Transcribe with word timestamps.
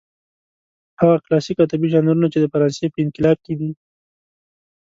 هغه 0.99 1.15
کلاسلیک 1.23 1.57
ادبي 1.65 1.87
ژانرونه 1.93 2.27
چې 2.33 2.39
د 2.41 2.45
فرانسې 2.53 2.85
په 2.93 2.99
انقلاب 3.05 3.37
کې. 3.45 3.53